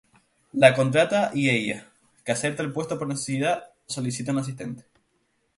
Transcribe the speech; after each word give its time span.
La 0.53 0.73
contrata 0.73 1.29
y 1.31 1.51
ella, 1.51 1.87
que 2.25 2.31
acepta 2.31 2.63
el 2.63 2.73
puesto 2.73 2.97
por 2.97 3.07
necesidad, 3.07 3.65
solicita 3.85 4.31
una 4.31 4.41
asistente. 4.41 4.85